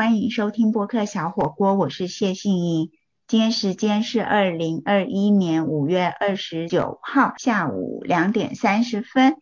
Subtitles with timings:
[0.00, 2.90] 欢迎收听播客小火锅，我是谢杏英。
[3.28, 9.36] 今天时间是二零二一年五月二十九号下午两点三十分。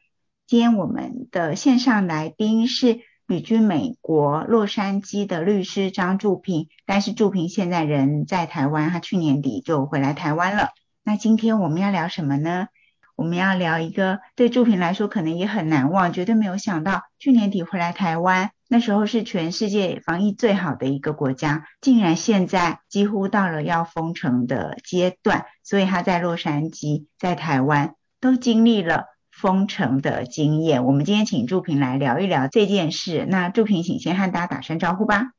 [0.48, 2.98] 今天我们的线上来宾是
[3.28, 10.70] 旅居美国洛杉矶的律师张祝平，但是祝平现在人在台湾，他去年底就回来台湾了。
[11.04, 12.66] 那今天我们要聊什么呢？
[13.14, 30.84] 我们要聊一个对祝平来说可能也很难忘，绝对没有想到去年底回来台湾，那时候是全世界防疫最好的一个国家，竟然现在几乎到了要封城的阶段，所以他在洛杉矶、在台湾都经历了封城的经验。
[30.84, 33.24] 我们今天请祝平来聊一聊这件事。
[33.26, 35.32] 那祝平，请先和大家打声招呼吧。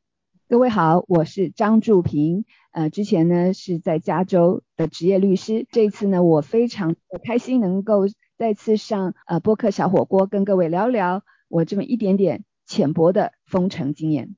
[0.47, 2.45] 各位好，我是张祝平。
[2.71, 8.07] 呃，之前呢是在加州的职业律师，这次呢我非常开心能够
[8.39, 14.35] 再次上呃播客小火锅跟各位聊聊我这么一点点浅薄的封城经验。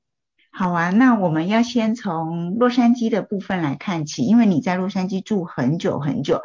[0.50, 6.40] 好啊，那我们要先从洛杉矶的部分来看起，因为你在洛杉矶住很久很久，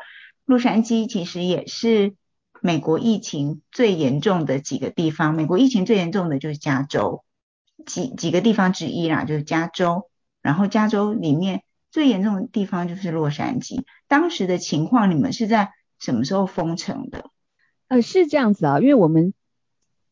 [0.46, 2.16] 洛杉矶其实也是
[2.62, 7.24] 美国疫情最严重的几个地方，美国疫情最严重的就是加州。
[7.86, 10.10] 几几个地方之一啦，就是加州，
[10.42, 13.84] 然后加州里面最严重的地方就是洛杉矶。
[14.08, 17.30] 当时的情况，你们是在什么时候封城的？
[17.88, 19.34] 呃，是这样子啊，因为我们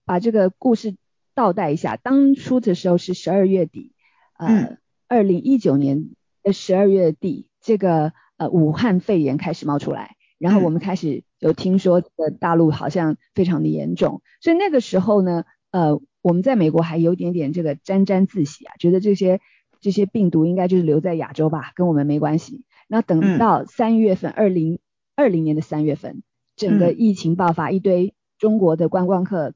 [0.06, 0.96] 把这个故事
[1.36, 3.92] 倒带一下，当初的时候是十二月底，
[4.38, 6.10] 呃，二零一九年
[6.42, 16.02] 的十二月底，这个呃武汉肺炎开始冒出来，然后我们开始有听说的大陆好像非常的严重，所以那个时候呢，呃。
[16.26, 19.42] 我们在美国还有点点这个沾沾自喜啊，觉得这些
[19.80, 22.64] 这些病毒应该就是留在亚洲吧，跟我们没关系。
[22.88, 24.80] 那等到三月份，二零
[25.16, 26.24] 二零年的三月份，
[26.56, 29.54] 整个疫情爆发，一堆中国的观光客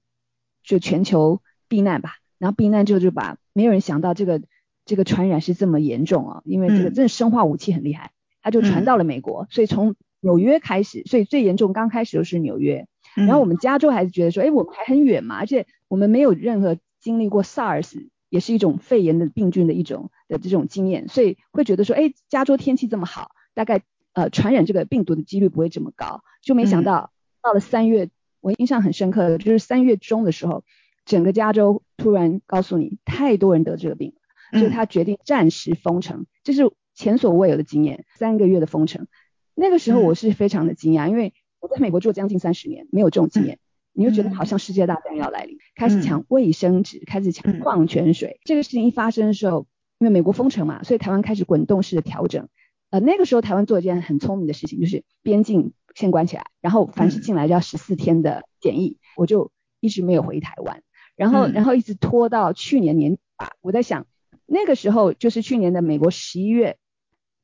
[0.62, 4.42] 就全球避难吧，然后避难之后就把没有人想到这个
[4.84, 8.12] 这个传染是这么严重啊，因为这个真的生化武器很厉害，
[8.42, 12.88] 它就传到了美国，所以从纽约开始，所以最严重刚开始就是纽约。
[13.16, 23.82] 然后我们加州还是觉得说，哎，我们还很远嘛，而且我们没有任何经历过 SARS，也是一种肺炎的病菌的一种的这种经验，所以会觉得说，哎，加州天气这么好，大概
[24.14, 26.24] 呃传染这个病毒的几率不会这么高。
[26.42, 27.12] 就没想到
[27.42, 28.10] 到了三月，
[28.42, 30.64] 我印象很深刻的就是三月中的时候，
[31.10, 34.14] 整个加州突然告诉你太多人得这个病，
[34.52, 39.08] 所以他决定暂时封城，这是前所未有的经验，三个月的封城。
[39.56, 43.58] 那个时候我是非常的惊讶，因为我在美国住了将近三十年，没有这种经验，
[43.92, 48.40] 你就觉得好像世界大战要来临，开始抢卫生纸，开始抢矿泉水。
[48.44, 49.66] 这个事情一发生的时候，
[49.98, 52.48] 因为美国封城嘛，所以台湾开始滚动式的调整。
[52.92, 60.82] 呃，那个时候台湾做一件很聪明的事情，就是边境先关起来，然后凡是进来就要十四天的检疫，我就一直没有回台湾，
[61.20, 63.52] 然后然后一直拖到去年年吧。
[63.62, 64.06] 我在想，
[64.46, 66.78] 那个时候就是去年的美国十一月，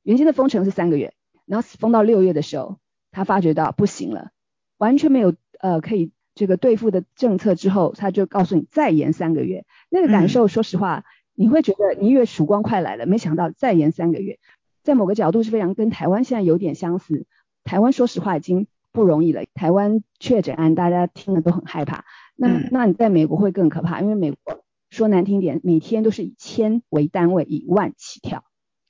[0.03, 1.13] 原先的封城是三个月，
[1.46, 2.80] 然后封到六月的时候。
[3.18, 4.31] 他发觉到不行了，
[4.78, 9.66] 完全没有呃可以这个对付的政策之后，他就告诉你再延三个月。
[9.90, 14.38] 那个感受，说实话，你会觉得你以为曙光快来了，没想到再延三个月，
[14.84, 17.25] 在某个角度是非常跟台湾现在有点相似。
[17.63, 22.03] 台湾说实话已经不容易了，台湾确诊案大家听了都很害怕。
[22.35, 28.44] 那那你在美国会更可怕，因为美国说难听点，每天都是以千为单位，以万起跳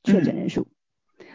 [0.03, 0.67] 确诊人数。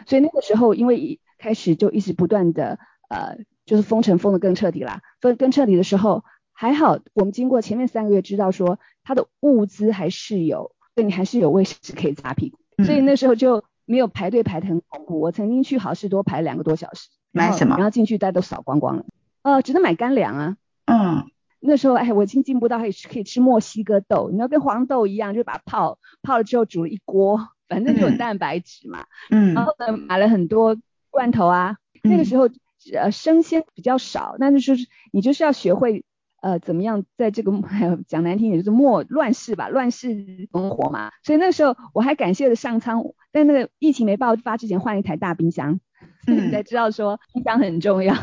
[0.05, 2.79] 所以那个时候，因为一开始就一直不断的
[3.09, 5.01] 呃，就是封城封的更彻底啦。
[5.19, 6.23] 封更彻底的时候，
[6.53, 15.19] 还好我们经过前面三个月，知道说它的物资还是有，对你还是有卫生纸可以擦屁股，所以那时候就没有排队排的很恐怖。
[15.19, 17.75] 我曾经去好事多排两个多小时，买什么？
[17.75, 19.05] 然后进去大家都扫光光了，
[19.43, 20.57] 呃，只能买干粮啊。
[20.85, 21.29] 嗯，
[21.61, 29.05] 那时候哎，我已经进步到可以可以吃墨西哥豆，你要跟黄豆一样，就把它泡泡了之后煮了一锅，反正就有蛋白质嘛。
[29.29, 30.75] 嗯，然后呢，买了很多。
[31.13, 32.47] 罐头啊，那个时候
[32.93, 36.05] 呃生鲜比较少，那就是你就是要学会
[36.41, 37.51] 呃怎么样在这个
[38.07, 41.11] 讲难听点就是末乱世吧，乱世生活嘛。
[41.21, 43.03] 所以那时候我还感谢了上苍，
[43.33, 45.81] 在那个疫情没爆发之前换了一台大冰箱，
[46.25, 48.15] 你才知道说冰箱很重要，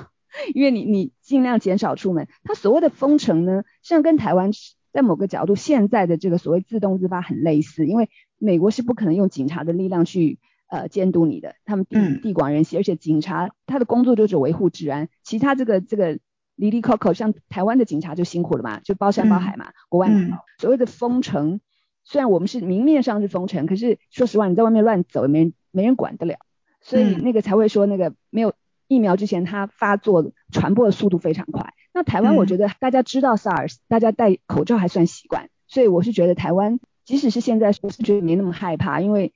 [0.54, 2.28] 因为你你尽量减少出门。
[2.44, 4.50] 它所谓的封城呢，像跟台湾
[4.92, 8.08] 在某个角度现在的这个所谓自动自发很类似，因为
[8.38, 10.38] 美国是不可能用警察的力量去。
[10.70, 16.18] 呃，监督你的，他们地地广人稀，而且警察他的工作就是维护治安，其他这个这个
[16.56, 20.10] 离离口口，像台湾的警察就辛苦了嘛，就包山包海嘛，国外
[20.58, 21.62] 所谓的封城，
[22.04, 26.36] 虽然我们是明面上是封城，可是说实话，你在外面乱走，也没人没人管得了，
[26.82, 28.52] 所以那个才会说那个没有
[28.88, 31.74] 疫苗之前，它发作传播的速度非常快。
[31.94, 36.80] 那台湾我觉得大家知道 SARS，大家戴口罩还算习惯，所以我是觉得台湾。
[37.04, 39.32] 即使是现在，我是觉得没那么害怕，因为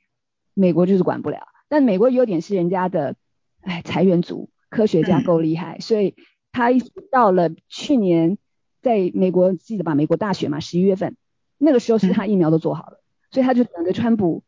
[0.52, 1.46] 美国就是管不了。
[1.69, 3.16] 但美国优点是人家的，
[3.62, 6.14] 哎，裁员族，科学家够厉害，所以
[6.52, 6.69] 他
[7.10, 8.37] 到了去年，
[8.82, 9.94] 在美国记得吧？
[9.94, 11.16] 美国大选嘛，十一月份，
[11.56, 13.00] 那个时候是他疫苗都做好了，
[13.31, 14.44] 所以他就等着川普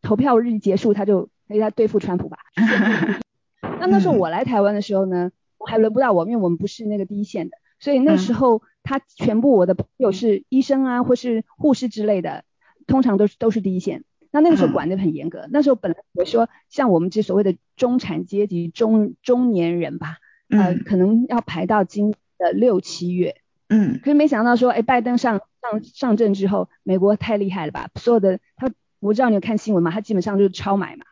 [0.00, 2.38] 投票日结束，他就他他对付川普吧。
[3.62, 12.44] 那那时候我来台湾的时候呢，我还轮不到我，因为我们不是那个第一线的，所以那时候他全部我的朋友是医生啊，或是护士之类的，
[12.86, 14.04] 通常都是都是第一线。
[14.30, 20.16] 那那个时候管得很严格，那时候本来我说像我们这所谓的中产阶级中中年人吧，
[20.48, 23.36] 呃，可能要排到今的六七月，
[23.68, 28.70] 嗯，可是没想到说，哎，拜登上上上阵之后，美国太厉害了吧，所有的他，
[29.00, 31.04] 我知道你有看新闻嘛，他基本上就是超买嘛。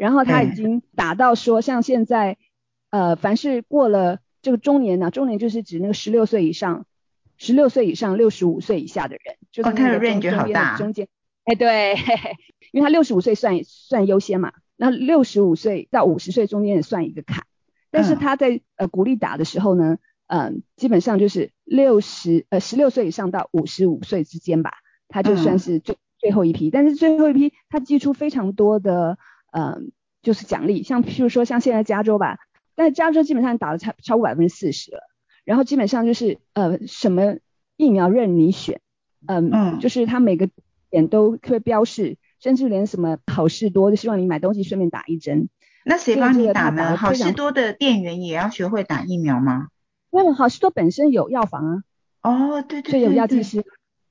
[0.00, 2.38] 然后他已经打到说，像现在，
[2.88, 6.86] 呃，凡是过了这个中年呢，中年就是指那个十六岁以上，
[7.36, 11.06] 十六岁以上六十五岁以下的人，就是他的 range 好大，中间，
[11.44, 11.96] 哎对，
[12.72, 17.44] 因为他六十五岁算算优先嘛，那六十五岁到五十岁中间也算一个坎，
[17.90, 19.98] 但是他在呃鼓励打的时候呢，
[20.28, 24.72] 嗯，基本上就是六十呃十六岁以上到五十五岁之间吧，
[25.08, 29.18] 他就算是最最后一批，但是最后一批他寄出非常多的。
[29.50, 29.92] 嗯，
[30.22, 32.38] 就是奖励，像譬如说像现在加州吧，
[32.74, 35.00] 但加州基本上打了超超过百分之四十了，
[35.44, 37.36] 然后基本上就是呃什么
[37.76, 38.80] 疫苗任你选，
[39.26, 40.48] 嗯嗯，就是他每个
[40.90, 45.48] 点都会标示，甚至连什么好事多就希望你买东西顺便打一针。
[45.84, 46.96] 那谁帮你打呢？
[46.96, 49.68] 好事多的店员也要学会打疫苗吗？
[50.10, 51.82] 因为好事多本身有药房啊。
[52.22, 53.64] 哦，对对，所以有药剂师。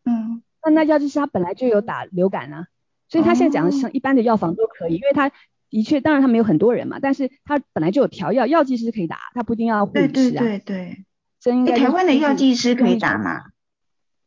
[0.04, 2.68] 嗯，那那药剂师他本来就有打流感啊。
[3.10, 5.32] 所以他现在讲的像一般的药房都可以，因为他
[5.70, 10.08] 的确，当然他没有很多人嘛，但是他本来就有调药，药剂师可以打，他不一定要护士啊。
[10.08, 11.06] 对对对对。
[11.40, 11.78] 真应该。
[11.78, 13.46] 台湾的药剂师可以打吗？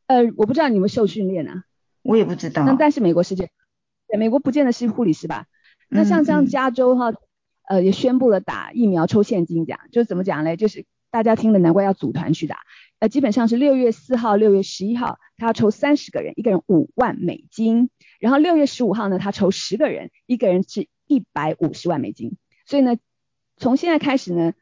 [0.06, 1.64] 呃，我不知道你们受训练啊。
[2.02, 2.64] 我也不知道。
[2.64, 3.52] 那但是美国是这样，
[4.18, 5.46] 美国不见得是护理师吧？
[5.88, 7.12] 那像像加州哈，
[7.68, 10.56] 呃，也宣布了打疫苗抽现金奖，就是怎么讲嘞？
[10.56, 12.56] 就是大家听了难怪要组团去打。
[13.02, 17.90] 呃，基本上是六月四号、六月十一号，他要抽三十个人，一个人五万美金。
[18.20, 22.36] 然后六月十五号呢，他抽十个人，一个人是一百五十万美金。
[22.64, 22.96] 所以呢，
[23.56, 24.52] 从现在开始呢，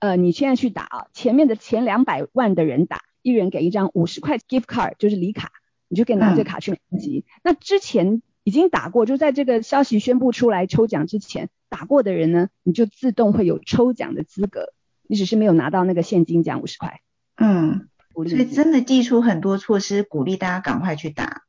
[0.00, 5.50] 呃，你现在去打啊，前面的前两百万的人打，一人给一张五十块 gift card，就是礼卡，
[5.88, 7.24] 你就可以拿这卡去买机。
[7.42, 14.74] 那之前已经打过，就在这个消息宣布出来抽奖之前打过的人呢，你就自动会有抽奖的资格，
[15.06, 17.00] 你只是没有拿到那个现金奖五十块。
[17.38, 21.44] 嗯，所以真的寄出很多措施，鼓励大家赶快去打。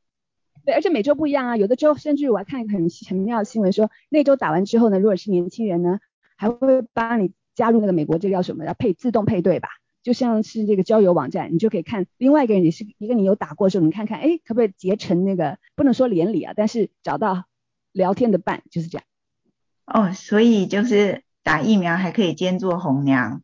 [0.64, 5.98] 对，而且每周不一样啊，有的周甚至我还看一个很很妙的新闻，说那周打完之后呢，如果是年轻人呢，
[6.36, 9.68] 还会帮你加入那个美国这个叫什么，要配自动配对吧？
[10.02, 17.44] 就像是这个交友网站，你就可以看另外一个人也是一个你有打过的时候，你看看，哎，可不可以结成那个不能说连理啊，但是找到
[17.92, 19.04] 聊天的伴，就是这样。
[19.86, 23.42] 哦，所以就是打疫苗还可以兼做红娘。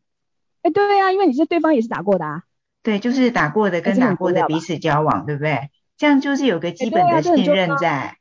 [0.67, 2.43] 哎，对呀，因为你是对方也是打过的啊。
[2.83, 5.69] 对，就是打过的跟打过的彼此交往，对不对？
[5.97, 8.17] 这样就是有个基本的信任在。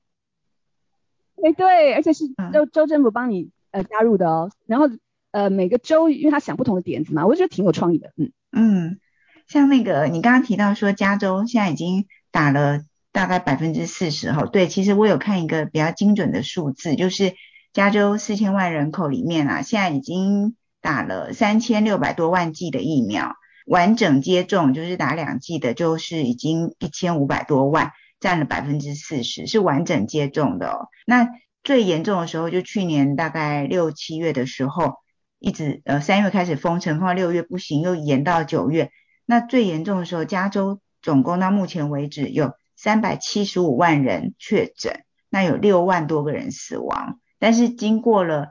[1.43, 4.53] 哎，对，而且是州州政府帮你呃加入的哦。
[4.67, 4.89] 然后
[5.33, 8.13] 呃每个州，因为他想不同的点子嘛，我觉得挺有创意的。
[8.17, 9.01] 嗯嗯，
[9.49, 14.47] 像那个你刚刚提到说加州现在已经打了大概百分之四十哈。
[14.47, 17.35] 对，其实我有看一个比较精准的数字，就是
[17.73, 20.55] 加州四千万人口里面啊，现在已经。
[20.81, 23.35] 打了三千六百多万剂的疫苗，
[23.67, 27.91] 完整接种就是打两剂的，就是已经一千五百多万，
[28.21, 30.89] 占了百分之四十，是完整接种的哦。
[31.05, 31.29] 那
[31.65, 34.95] 最严重的时候就去年大概六七月的时候，
[35.41, 38.91] 一直呃三月开始封城，到六月不行，又延到九月。
[39.25, 48.51] 那最严重的时候，加州总共到目前为止有三百七十五万人确诊，那有六万多个人死亡，但是经过了。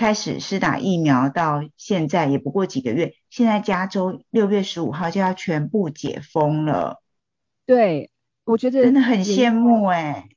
[0.00, 7.02] 开始施打疫苗到现在也不过几个月，现在加州六月十五号就要全部解封了。
[7.66, 8.10] 对，
[8.44, 10.30] 我觉得真的很羡慕哎。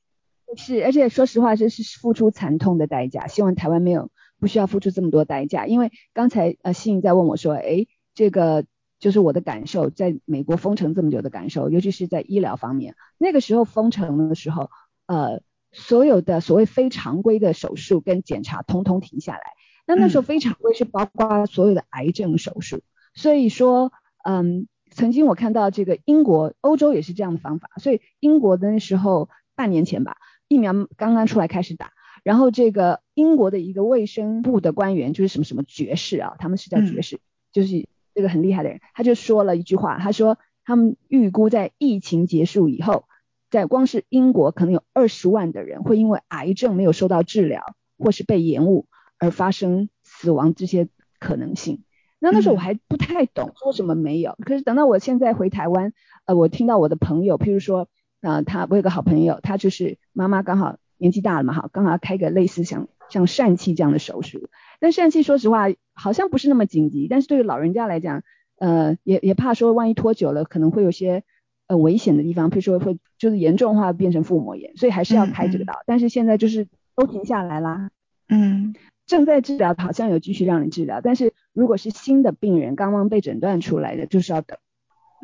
[0.54, 3.26] 是，而且说实话，这是付出惨痛的代价。
[3.26, 5.66] 希望台湾没有不需要付出这么多代价。
[5.66, 8.66] 因为刚才呃，信在问我说，哎，这个
[8.98, 14.68] 就是我的感受，在美国封城这么久的感受，尤其是在医疗方面，那个时候封城的时候，
[15.06, 15.40] 呃。
[15.74, 19.42] 所有的所谓非常规的手术跟检查通通停下来。
[19.86, 22.80] 那那时候非常规是包括所有的癌症手术。
[23.14, 23.92] 所以说，
[24.24, 27.68] 嗯，曾经我看到这个英国、欧洲也是这样的方法。
[27.78, 30.16] 所以英国的那时候半年前吧，
[30.48, 31.90] 疫苗刚刚出来开始打，
[32.22, 37.18] 然后这个英国的一个卫生部的官员就是什么什么爵士啊，他们是叫爵士，
[37.52, 43.04] 就是这个很厉害的人，他就说了一句话，他说他们预估在疫情结束以后。
[43.50, 48.86] 在光是英国可能有二十万的人会因为癌症没有受到治疗，或是被延误
[49.18, 51.82] 而发生死亡这些可能性。
[52.18, 54.34] 那那时候我还不太懂，说什么没有。
[54.46, 55.92] 可是等到我现在回台湾，
[56.24, 57.86] 呃，我听到我的朋友，譬如说，
[58.22, 64.48] 啊，他我有个好朋友，他就是妈妈刚好年纪大了嘛，哈，刚好要开个类似像像疝气这样的手术。
[64.80, 68.22] 但疝气说实话好像不是那么紧急，但是对于老人家来讲，
[68.58, 71.24] 呃，也也怕说万一拖久了可能会有些
[71.66, 75.74] 呃危险的地方，譬如说会就是严重化变成腹膜炎，所以还是要开这个刀。
[75.86, 77.90] 但是现在就是都停下来啦，
[78.28, 78.74] 嗯，
[79.06, 84.58] 正在治疗，好像有继续让你治疗，但是如果是新的病人刚刚被诊断出来的，就是要等。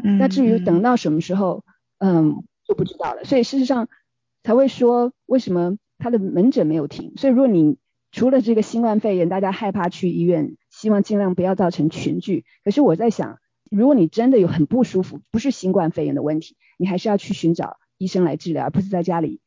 [0.02, 1.64] 嗯，那至于等到什么时候，
[1.98, 3.24] 嗯，就不知道了。
[3.24, 3.88] 所以事实上
[4.42, 7.12] 才会说为什么他的门诊没有停。
[7.16, 7.76] 所以如果你
[8.12, 10.56] 除了这个新冠肺炎，大家害怕去医院。
[10.70, 12.44] 希望尽量不要造成群聚。
[12.64, 13.40] 可是我在想，
[13.70, 19.40] 如果你真的有很不舒服，不是新冠肺炎的问题，你还是要去寻找医生来治疗，而不是在家里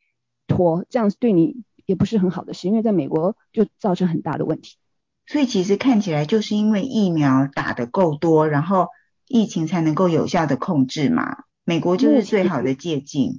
[0.48, 2.68] 拖，这样对你也不是很好的事。
[2.68, 4.78] 因为在美国就造成很大的问题。
[5.26, 8.88] 所以其实看起来就是因为疫苗打得够多，然后
[9.28, 11.44] 疫情才能够有效的控制嘛。
[11.66, 13.36] 美国就是最好的借鉴。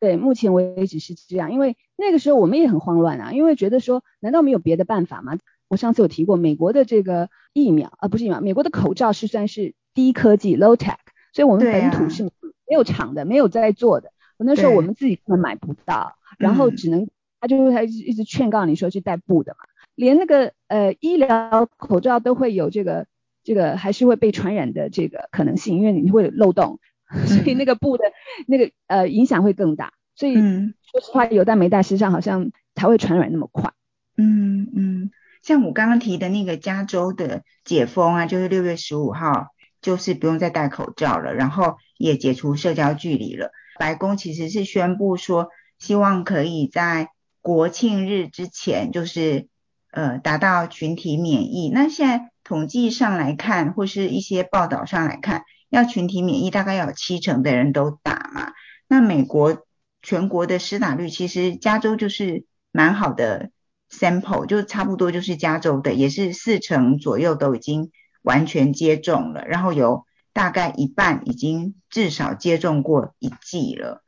[0.00, 1.52] 对，目前为止是这样。
[1.52, 5.36] 因为那个时候我们也很慌乱啊，因为觉得说，难道没有别的办法吗？
[5.66, 10.94] 我上次有提过，美国的这个疫苗啊，不是疫苗，美国的口罩是算是低科技 low tech，
[11.32, 12.30] 所以我们本土是没
[12.70, 14.12] 有厂的，没有在做的。
[14.36, 17.08] 我那时候我们自己根本买不到，然后只能
[17.40, 19.58] 他就他一直劝告你说去带布的嘛，
[19.96, 23.08] 连那个呃医疗口罩都会有这个
[23.42, 26.78] 这个还是会被传染的这个可能性，因为你会有漏洞，
[27.26, 28.04] 所以那个布的
[28.46, 29.94] 那个呃影响会更大。
[30.14, 33.72] 所以说实话，有戴没戴，实际上好像才会传染那么快。
[34.16, 35.10] 嗯嗯。
[35.42, 39.48] 像我刚刚提的那个加州的解封啊，就是六月十五号，
[39.88, 43.52] 就是不用再戴口罩了，然后也解除社交距离了。
[43.78, 47.08] 白宫其实是宣布说，希望可以在
[47.40, 49.48] 国庆日之前，就是
[49.90, 51.70] 呃达到群体免疫。
[51.72, 58.52] 那现在统计上来看，或是一些报道上来看，要群体免疫大概要有七成的人都打嘛。
[58.88, 59.64] 那美国
[60.02, 63.48] 全国的施打率，其实加州就是蛮好的。
[63.90, 67.90] sample 就差不多就是加州的，也是四成左右都已经
[68.22, 74.02] 完全接种了，然后有大概一半已经至少接种过一剂了。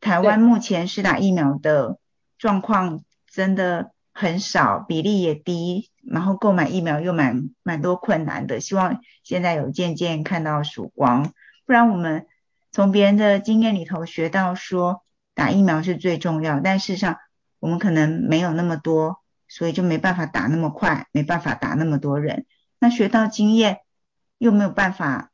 [0.00, 1.98] 台湾目前施打疫苗的
[2.38, 8.60] 状况真的很少，比例也低，然后购买疫苗又蛮蛮多困难的。
[8.60, 11.32] 希望现在有渐渐看到曙光，
[11.66, 12.26] 不然我们
[12.72, 15.02] 从别人的经验里头学到说
[15.34, 17.16] 打疫苗是最重要，但事实上。
[17.60, 22.46] 我们可能没有那么多，所以就没办法打那么快，没办法打那么多人。
[22.80, 23.80] 那学到经验
[24.38, 25.30] 又没有办法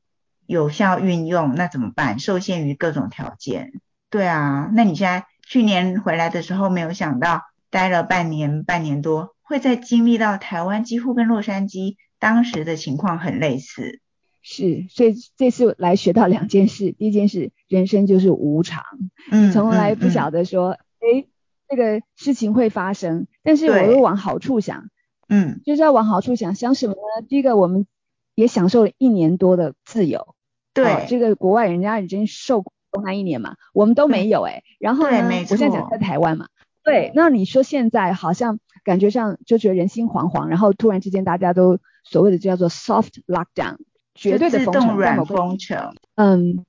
[0.46, 2.18] 有效运用，那怎么办？
[2.18, 3.72] 受限于各种条件。
[4.10, 14.00] 对啊，那你现在去年回来的时候，没有想到待了半年、半年多，会在经历到台湾几乎跟洛杉矶当时的情况很类似。
[14.42, 16.92] 是，所以这次来学到两件事。
[16.92, 18.84] 第一件事，人生就是无常，
[19.30, 20.70] 嗯，从来不晓得说，
[21.00, 21.26] 哎。
[21.66, 24.90] 这个事情会发生，但是我又往好处想，
[25.28, 27.26] 嗯，就是要往好处想，想什么呢？
[27.28, 27.86] 第一个，我们
[28.34, 30.34] 也享受了一年多的自由，
[30.72, 32.72] 对，这个国外人家已经受苦
[33.04, 36.48] 那一年嘛，我们都没有哎，然后呢，我现在讲在台湾嘛，
[36.82, 43.76] 对，那你说现在好像感觉上就觉得人心惶惶，然后突然之间大家都所谓的叫做 soft lockdown，
[44.14, 46.64] 绝对的封城，软封城，嗯，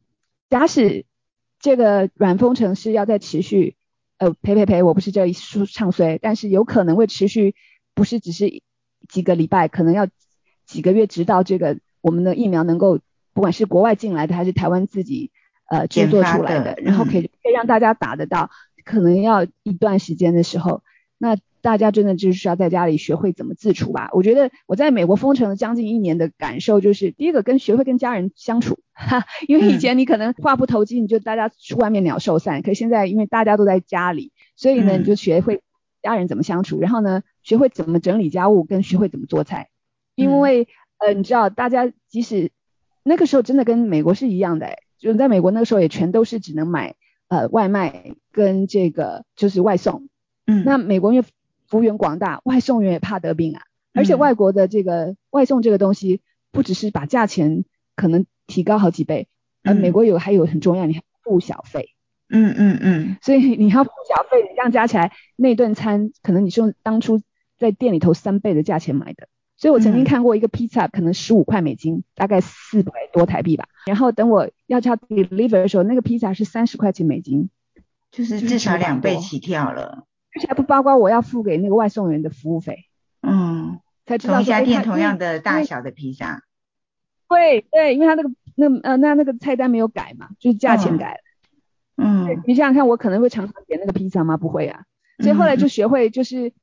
[0.50, 1.06] 假使
[1.60, 3.76] 这个软封城是要在持续。
[4.18, 7.54] 呃，呸呸呸，我不是这一说唱衰，但是有可能会持续，
[7.96, 8.62] 不是只是
[9.10, 10.08] 几个礼拜，可能要
[10.68, 13.00] 几个月，直到这个我们的疫苗能够，
[13.34, 15.32] 不管是国外进来的还是台湾自己
[15.68, 18.52] 呃制作出来的，然后可以可以让大家打得到，
[18.84, 20.84] 可能要一段时间的时候，
[21.18, 21.36] 那。
[21.66, 24.12] 大家真的就是要在家里学会怎么自处吧。
[24.12, 35.64] 我觉得我在美国封城了将近一年的感受就是，第一个跟学会跟家人相处，哈，因为以前你可能话不投机，你就大家去外面鸟兽散，可现在因为大家都在家里，所以呢你就学会
[36.04, 39.70] 家人怎么相处，然后呢学会怎么整理家务，跟学会怎么做菜。
[40.16, 42.52] 因为呃你知道大家即使
[43.04, 46.96] 那个时候真的跟美国是一样的，就是在美国那个时候也全都是只能买
[47.28, 50.10] 呃外卖跟这个就是外送，
[50.48, 51.26] 嗯，那美国因为
[51.68, 53.62] 幅员广大，外送员也怕得病啊！
[53.94, 56.22] 而且外国的这个外送这个东西，
[56.52, 57.64] 不只是把价钱
[57.96, 59.28] 可能提高好几倍，
[59.64, 61.90] 呃，美国有还有很重要，你还付小费。
[62.30, 63.18] 嗯嗯嗯。
[63.22, 67.22] 所以你要付小费，你这样加起来那顿餐可能你是用当初
[67.66, 69.28] 在店里头三倍的价钱买的。
[69.58, 73.68] 所以我曾经看过一个披萨，可能十五块美金，大概四百多台币吧。
[73.88, 77.50] 然后等我要叫 deliver 的时候，那个披萨是三十块钱美金。
[78.12, 82.86] 就是至少两倍起跳了，而且还不包括我要付给那个外送员的服务费。
[83.22, 86.44] 嗯，才知道同一家店同样的大小的披萨。
[87.28, 91.20] 对对，因为他那个那呃那那个菜单没有改嘛，就是价钱改了。
[91.98, 94.38] 嗯，你想想看，我可能会常常点那个披萨吗？
[94.38, 94.84] 不会啊。
[95.20, 96.56] 所以后来就学会，就是在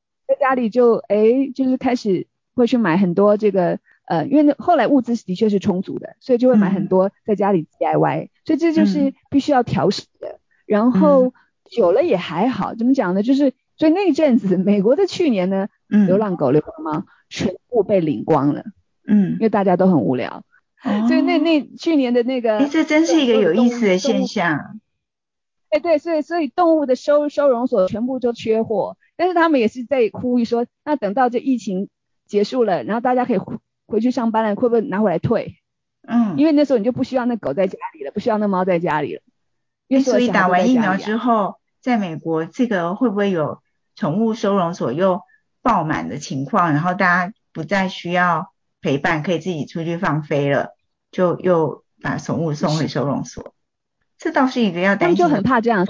[0.42, 8.28] 家里就哎，就是开始会去买很多这个呃，因为后来物资的确是充足的，所以就会买很多在家里 DIY。
[8.44, 10.40] 所以这就是必须要调试的。
[10.66, 11.32] 然后
[11.70, 13.22] 久了也还好，怎么讲呢？
[13.22, 18.64] 就是所以那阵子美国的去年呢，流浪狗、流浪猫全部被领光了。
[19.06, 20.42] 嗯，因为大家都很无聊。
[21.06, 24.80] 所以那那去年的那个，哎，这真是一个有意思的现象。
[25.72, 31.88] 哎，对，所以所以动物的收收容所全部都缺货，但是他们也是在呼吁说，那等到这疫情
[32.26, 35.56] 结束了，然后大家可以回回去上班了，会不会拿回来退？
[36.06, 39.22] 嗯，因为那时候你就不需要那狗在家里了，不需要那猫在家里了。
[40.02, 43.62] 所以打完疫苗之后，在美国这个会不会有
[43.96, 45.22] 宠物收容所又
[45.62, 46.72] 爆满的情况？
[46.72, 48.52] 然后大家不再需要
[48.82, 50.76] 陪伴，可以自己出去放飞了，
[51.10, 53.54] 就又把宠物送回收容所。
[54.22, 55.84] 这倒是一个要担心，就很怕这样。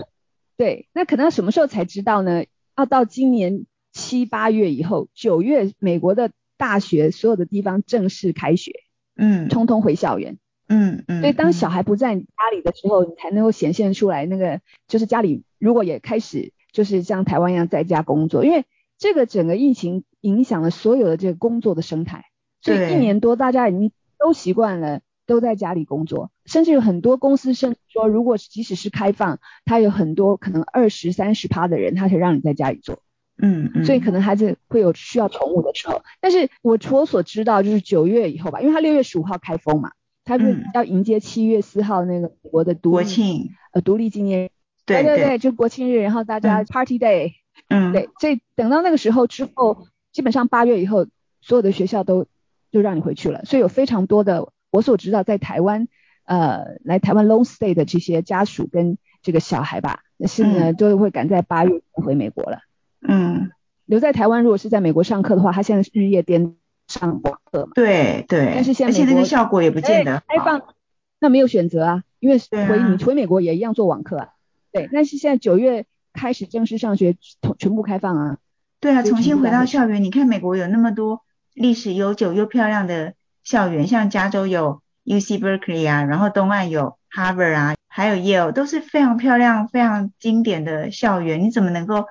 [0.57, 2.45] 对，那可能什么时候才知道呢？
[2.75, 8.73] 要到今年七八月以后，九月美国的大学所有的地方正式开学，
[9.17, 11.21] 嗯，通通回校园，嗯嗯。
[11.21, 12.23] 所以当小孩不在家
[12.55, 18.65] 里的时候，你才能够显现出来那个，就是家里如果也开始就是像台湾一样在家工作，因为
[18.97, 22.25] 这个整个疫情影响了所有的这个工作的生态，
[22.62, 25.03] 所以一年多大家已经都习惯了。
[25.33, 32.99] 都在家里工作，甚至有很多公司甚至说，如果即使是开放，他有很多可能二十三十趴的人，他才让你在家里做。
[33.39, 33.87] 嗯嗯。
[33.87, 44.51] 所以可能孩子会有需要宠物的时候，但是我我所知道就是九月以后吧，因为他六月十五号开封嘛，他是要迎接七月四号那个国的独国庆呃独立纪念。
[44.85, 47.33] 对对对，就国庆日，然后大家 Party Day。
[47.69, 47.95] 嗯。
[47.95, 51.07] 对，所以等到那个时候之后，基本上八月以后，
[51.41, 52.27] 所有的学校都
[52.71, 54.53] 就让你回去了，所以有非常多的。
[54.73, 55.87] 我所知道，在台湾，
[56.25, 62.61] 呃，来台湾 long stay 的这些家属跟这个小孩吧，是呢，都会赶在八月回美国了。
[63.07, 63.51] 嗯，
[63.85, 66.57] 留在台湾，如果是在美国上课的话，他现在是日夜颠
[66.89, 67.73] 上网课嘛？
[67.75, 68.51] 对对。
[68.55, 70.63] 但是现在而且那个效果也不见得开放，
[71.21, 74.29] 那没有选择啊，因为回你回美国也一样做网课啊。
[74.73, 77.15] 对，但是现在九月开始正式上学，
[77.59, 78.39] 全部开放啊。
[78.81, 81.21] 对啊，重新回到校园，你看美国有那么多
[81.53, 83.13] 历史悠久又漂亮的。
[83.44, 91.42] 校园像加州有 U C Berkeley 啊，然后东岸有 Harvard 啊，还有 Yale，都是非常漂亮、非常经典的校园。
[91.42, 92.07] 你怎么能够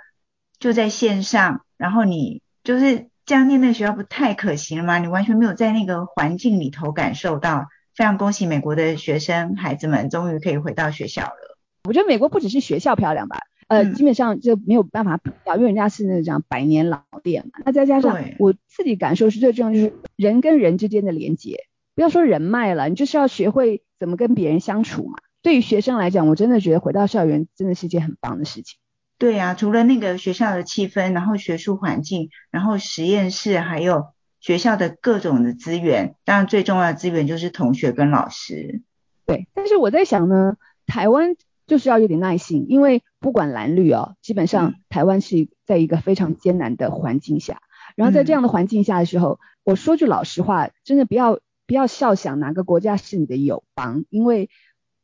[0.60, 4.98] 就在线上，然后你就是这样念那个学校，不太可行了吗？
[5.00, 7.68] 你完全没有在那个环境里头感受到。
[7.94, 11.58] 非常恭喜美国的学生孩子们，终于可以回到学校了。
[11.84, 13.38] 我觉得美国不只是学校漂亮吧，
[13.72, 17.62] 呃，基本上就没有办法比较，因为人家是那种百年老店嘛。
[17.66, 21.68] 那再加上我自己感受是最重要，就是人跟人之间的连接。
[21.96, 25.20] 不要说人脉了，你就是要学会怎么跟别人相处嘛。
[25.42, 28.78] 对于学生来讲，我真的觉得回到校园真的是一件很棒的事情。
[29.18, 34.08] 对啊，除了那个学校的气氛，然后学术环境，然后实验室，还有
[34.42, 38.82] 学校的各种的资源，当然最重要的资源就是同学跟老师。
[39.26, 41.38] 对，但是我在想呢，台湾。
[41.72, 47.62] 就是要有点耐心，因为不管蓝绿哦，基本上台湾是在一个非常艰难的环境下。
[47.96, 54.50] 然后在这样的环境下的时候，我说句老实话，真的不要不要笑想哪个国家是你的友邦，因为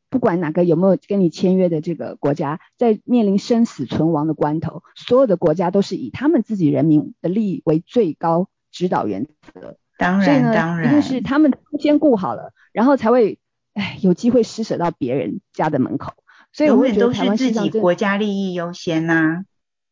[0.10, 9.78] 不管哪个有没有跟你签约的这个国家，在面临生死存亡的关头，所有的国家都是以他们自己人民的利益为最高指导原则。
[9.98, 13.40] 当然，当然，一定是他们先顾好了，然后才会
[13.74, 16.12] 哎有机会施舍到别人家的门口。
[16.58, 19.44] 所以永远都是自己国家利益优先呐。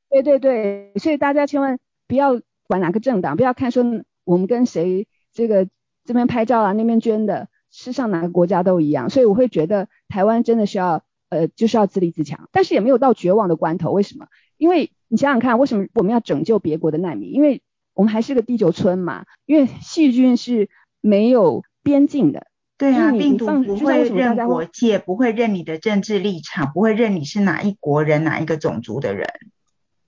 [0.10, 3.86] 对对对，所以大家千万不要管哪个政党，不要看说
[4.24, 5.68] 我们跟谁这个
[6.06, 9.12] 这边拍照啊，那边捐的，世上哪个国家都一样。
[9.12, 13.92] 所以我会觉得台湾真的需要呃就是要自立自强，但是也没有到绝望的关头。
[13.92, 14.26] 为什么？
[14.58, 17.32] 因为你想想看，为什么我们要拯救别国的难民？
[17.32, 17.62] 因为
[17.94, 19.28] 我们还是个地球村嘛。
[19.46, 20.68] 因为细菌是
[21.00, 22.48] 没有边境的。
[22.78, 29.30] 对啊，病毒不会认国界，不会认你的政治立场，不会认你是哪一国人、哪一个种族的人。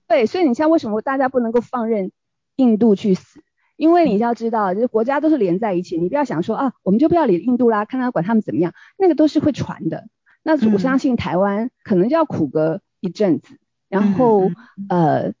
[0.06, 2.12] 对，所以你像为什么大家不能够放任
[2.56, 3.40] 印度去死？
[3.76, 10.08] 因为你要知道，就是国家都是连在一起，你不要想说啊，我们就不要理印度啦，看他管他们怎么样，那个都是会传的。
[10.42, 14.50] 那我相信台湾可能就要苦个一阵子，然后
[14.90, 15.32] 呃，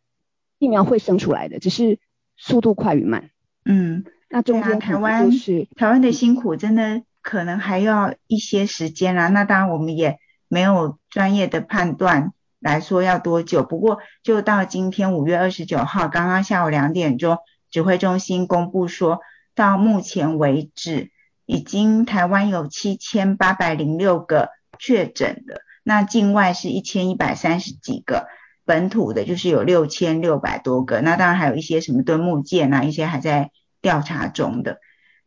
[0.58, 1.98] 疫苗会生出来的，只是
[2.38, 3.28] 速度快与慢。
[3.66, 7.02] 嗯，那中间台湾是台湾的辛苦，真的。
[7.28, 13.62] 可能还要一些时间啦，那当然我们也没有专业的判断来说要多久。
[13.62, 17.36] 不过就到今天五月二十九号，刚刚下午两点钟，
[17.70, 19.20] 指挥中心公布说，
[19.54, 21.10] 到目前为止，
[21.44, 28.26] 已经台湾有七千八百零六个确诊的，那境外是一千一百三十几个。
[28.64, 33.50] 本土的就是有六千六百多个，那当然还有一些什么敦木剑啊，一些还在
[33.82, 34.78] 调查中的。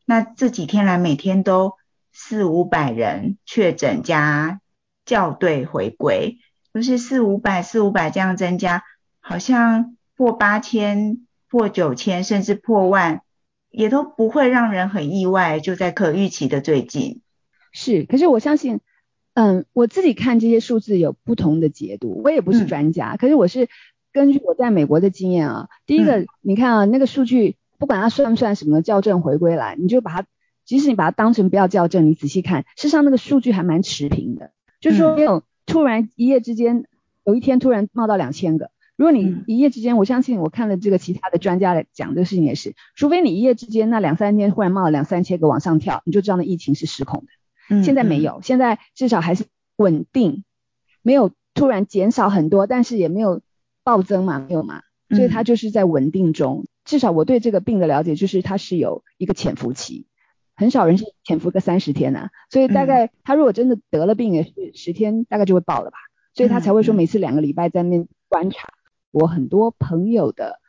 [0.05, 1.73] 那这几天来每天都
[2.11, 4.61] 四五百人确诊加
[5.05, 6.37] 校对回归，
[6.73, 8.83] 就是四五百四五百这样增加，
[9.19, 13.21] 好像破八千、破九千，甚至破万，
[13.69, 17.21] 也都不会让人很意外，就在可预期的最近。
[17.71, 18.79] 是，可是我相信。
[19.33, 23.69] 嗯，我自己看这些数字有不同的解读，我也不是专家，可是我是
[24.11, 25.69] 根据我在美国的经验啊。
[25.85, 30.27] 第一个，你看啊，那个数据不管它算不算什么校正回归来，你就把它，
[30.65, 36.85] 即使你把它当成不要校正，你仔细看，事实上那个数据还蛮持平的，就是说没有突然一夜之间
[37.23, 38.71] 有一天突然冒到两千个。
[38.97, 47.83] 如果你一夜之间，我相信我看了这个其他的专家来讲这个事情也是，除非你一夜之间那两三天忽然冒了两三千个往上跳，你就知道那疫情是失控的。
[47.83, 49.45] 现在没有，现在至少还是
[49.75, 50.43] 稳定，
[51.01, 53.41] 没有突然减少很多，但是也没有
[53.83, 56.65] 暴增嘛，没有嘛，所以它就是在稳定中。
[56.85, 60.05] 至少我对这个病的了解就是它是有一个潜伏期，
[60.61, 65.97] 很少人是潜伏个三十天呐，所以大概他如果真的得了病也是十天大概就会爆了吧，
[66.35, 68.69] 所以他才会说每次两个礼拜在那观察。
[69.09, 70.59] 我很多朋友的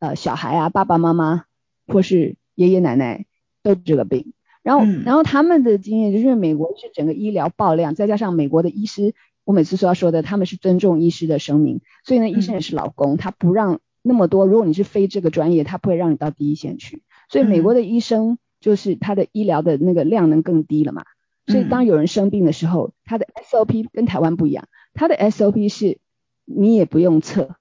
[0.00, 1.44] 呃小孩啊，爸爸妈妈
[1.86, 3.24] 或是爷爷奶奶
[3.62, 4.34] 都这个病。
[4.62, 14.44] 然后，然后他们的经验就是，美国是整个医疗爆量，再加上美国的医师，我每次说要说的，他们是尊重医师的生命，所以呢，医生也是老公，他不让那么多。
[14.44, 17.02] 如果你是非这个专业，他不会让你到第一线去。
[17.30, 21.04] 所以美国的医生就是他的医疗的那个量能更低了嘛。
[21.46, 25.98] 所以当有人生病的时候，他的 SOP 跟台湾不一样，他的 SOP 是
[26.44, 27.56] 你也不用测，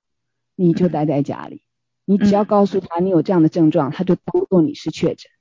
[0.55, 1.61] 你就待在家里，
[2.03, 5.31] 你只要告诉他你有这样的症状，他就当做你是确诊。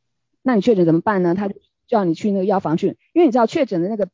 [0.43, 1.35] 那你确诊怎么办呢？
[1.35, 1.57] 他就
[1.89, 4.09] 叫你去那个药房去，因为你知道确诊的那个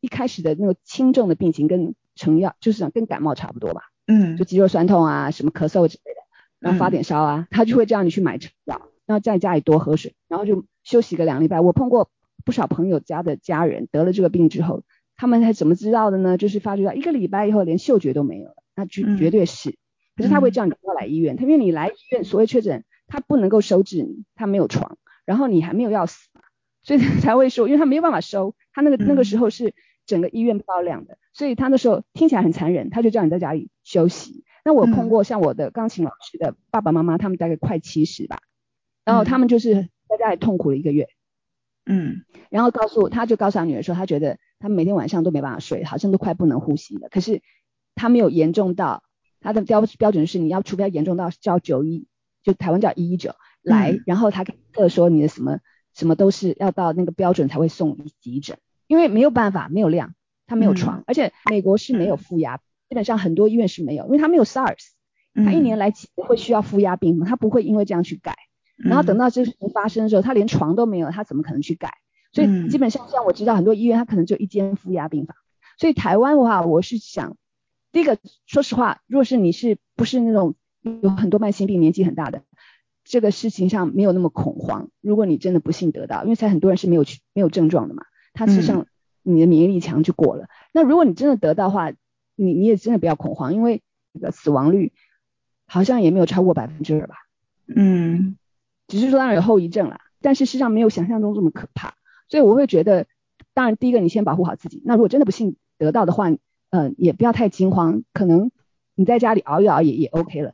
[0.00, 6.20] 一开始的那个轻重的病情跟成药就是讲跟感冒差不多吧，嗯，就肌肉酸痛啊，什么咳嗽之类的，
[6.58, 11.60] 然后发点烧啊，他就会叫你去买成药，然后在家里多喝水，然后就休息个两礼拜。
[11.60, 12.10] 我碰过
[12.44, 14.82] 不少朋友家的家人得了这个病之后，
[15.16, 16.36] 他们还怎么知道的呢？
[16.36, 19.76] 就是发觉到一个礼拜以后连嗅觉都没有了，那绝绝对是。
[20.16, 24.98] 可是他会叫你不要来医院，他因为你来医院所谓确诊，他不能够收治你，他没有床。
[25.24, 26.28] 然后你还没有要死，
[26.82, 29.72] 所以才会说，因为他没有办法收，他那个那个时候是
[30.04, 34.42] 整个医院爆量的，所以他那时候听起来很残忍，他就叫你在家里休息。
[34.64, 38.40] 那我碰过像我的钢琴老师的爸爸妈妈，他们大概快七十吧，
[39.04, 41.08] 然后他们就是在家里痛苦了一个月，
[41.86, 47.08] 嗯，然后告诉他就告诉他女儿说，他觉得他每天晚上都没办法睡，好像都快不能呼吸了。
[47.08, 47.42] 可是
[47.94, 49.02] 他没有严重到
[49.40, 52.06] 他的标标准是你要除非要严重到叫九一，
[52.42, 53.34] 就台湾叫一一九。
[53.62, 55.60] 来，然后他特说你的什么
[55.94, 60.16] 什么都是要到那个标准才会送急诊，因为没有办法，没有量，
[60.48, 62.56] 他没有床，而且美国是没有负压，
[62.88, 64.88] 基本上很多医院是没有，因为他没有 SARS，
[65.32, 68.34] 他一年来几次会需要负压病房，他不会因为这样去改，
[68.82, 71.92] 然后等到这事情发生的时候，他连床都没有，他怎么可能去改？
[72.32, 75.36] 所以基本上像我知道很多医院，他可能就一间负压病房，
[75.78, 77.36] 所以台湾的话，我是想，
[77.92, 82.42] 第一个说实话，若是你是不是那种有很多慢性病、年纪很大的。
[83.04, 84.88] 这个事情上没有那么恐慌。
[85.00, 88.86] 如果你真的不幸得到，因为才很多人是没有去没有症状的嘛，他实际上
[89.22, 90.46] 你的免疫力强就过了。
[90.72, 91.90] 那如果你真的得到的话，
[92.36, 93.82] 你你也真的不要恐慌，因为
[94.14, 94.92] 这个死亡率
[95.66, 97.16] 好像也没有超过百分之二吧。
[97.66, 98.36] 嗯，
[98.92, 101.94] 只是说当然有后遗症了，但是事实上没有想象中这么可怕。
[102.28, 103.06] 所以我会觉得，
[103.54, 104.82] 当然第一个你先保护好自己。
[104.84, 106.28] 那如果真的不幸得到的话，
[106.68, 108.50] 嗯，也不要太惊慌，可能
[108.94, 110.52] 你在家里熬一熬也也 OK 了。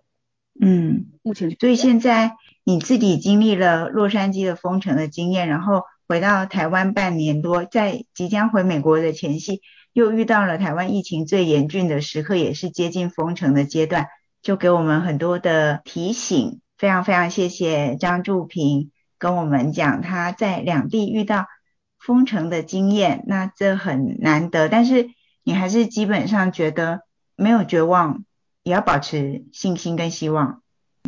[0.60, 14.06] 嗯，目前所以现在你自己经历了洛杉矶的封城的经验，然后回到台湾半年多，在即将回美国的前夕，又遇到了台湾疫情最严峻的时刻，也是接近封城的阶段，
[14.42, 16.60] 就给我们很多的提醒。
[16.78, 21.44] 非常非常谢谢张祝平跟我们讲他在两地遇到
[21.98, 25.10] 封城的经验，那这很难得，但是
[25.42, 27.02] 你还是基本上觉得
[27.36, 28.24] 没有绝望。
[28.64, 30.60] 也要保持信心跟希望。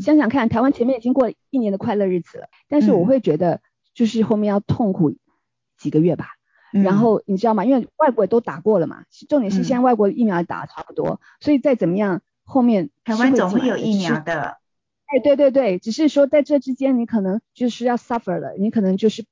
[0.02, 3.60] 想想看，台湾前面已经过一年的快乐日子了，但是我会觉得，
[3.92, 5.14] 就是后面要痛苦
[5.76, 6.28] 几个月吧。
[6.70, 7.66] 然后你知道吗？
[7.66, 14.56] 因为外国都打过了嘛，重点是现在外国疫苗打的差不多，所以再怎么样，后面台湾总会有疫苗的。
[15.12, 19.24] 哎，对对对，只是说在这之间，你可能就是要 suffer 了，你可能就是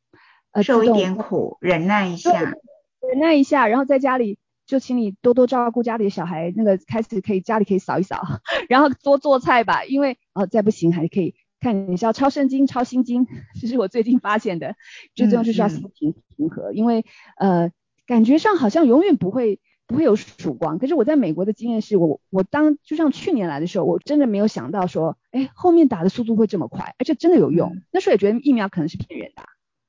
[0.53, 4.39] 呃受一点苦，忍耐一下，忍耐一下，然后在家里。
[4.69, 8.21] 就请你多多照顾家里的小孩，那个开始可以家里可以扫一扫，
[8.69, 13.27] 然后多做菜吧，因为哦再不行还可以看你是要抄圣经、抄心经，
[13.59, 14.77] 这是我最近发现的，
[15.15, 17.07] 最重要就是要心平平和，因为
[17.39, 17.71] 呃
[18.07, 19.59] 感觉上好像永远不会
[19.89, 29.43] 不会有曙光，可是我在美国的经验是我我当就像去年来的时候，我真的没有想到说，哎后面打的速度会这么快，而且真的有用，那时候也觉得疫苗可能是骗人的，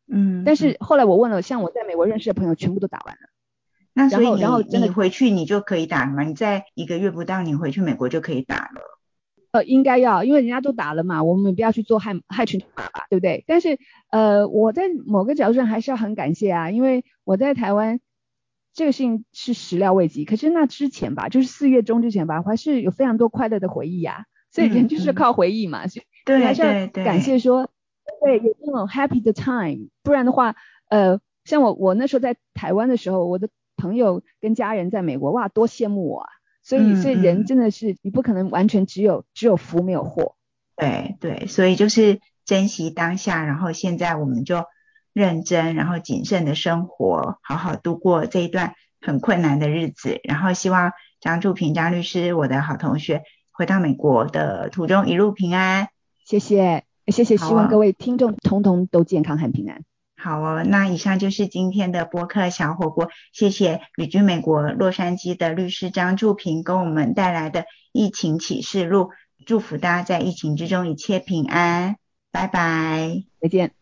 [0.08, 3.22] 嗯，但是后来我问了，像我在美国认识的朋友，全部都打完了。
[3.94, 6.24] 那所以你然后真的你回去你就可以打了吗？
[6.24, 8.82] 你在一个月不到，你回去美国就可以打了。
[9.52, 13.44] 呃，应该要，因为人家都打了嘛，我们不要去做害害群马吧，对不对？
[13.48, 13.80] 但是
[14.12, 18.00] 呃，我在某个角度上还是要很感谢啊，因为我在台湾
[18.80, 27.70] 这个事情是始料未及，可是那之前吧，就是四月中之前吧，我还是有非常多快乐的回忆啊，所以人就是靠回忆嘛，所以对还是要感谢说，
[28.24, 30.56] 对，有那种 happy 的 time，不然的话，
[30.88, 36.30] 呃，像我我那时候在台湾的时候，我的朋友跟家人在美国，哇，多羡慕我啊！
[36.63, 37.46] 所以嗯所以人嗯。
[37.46, 40.38] 真的是你不可能完全只有只有福没有祸，
[40.78, 44.63] 对对，所以就是珍惜当下，然后现在我们就
[45.20, 50.22] 认真，然后谨慎的生活，好好度过这一段很困难的日子。
[50.24, 55.90] 然后希望张祝平张律师，我的好同学，回到美国的途中一路平安。
[56.26, 59.84] 谢谢谢谢，希望各位听众通通都健康很平安。
[60.16, 69.12] 好哦，那以上就是今天的播客小火锅，谢谢旅居美国洛杉矶的律师张祝平跟我们带来的疫情启示录，
[69.46, 71.96] 祝福大家在疫情之中一切平安，
[72.32, 73.24] 拜拜。
[73.40, 73.79] 再见。